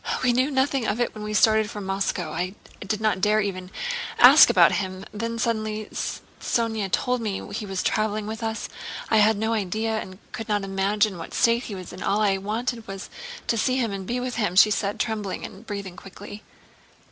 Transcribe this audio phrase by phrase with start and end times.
[0.23, 2.31] "We knew nothing of it when we started from Moscow.
[2.31, 3.69] I did not dare to
[4.17, 5.05] ask about him.
[5.13, 8.67] Then suddenly Sónya told me he was traveling with us.
[9.11, 12.39] I had no idea and could not imagine what state he was in, all I
[12.39, 13.11] wanted was
[13.45, 16.41] to see him and be with him," she said, trembling, and breathing quickly.